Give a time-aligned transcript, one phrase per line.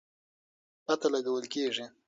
[0.85, 1.85] پته لګول کېږي.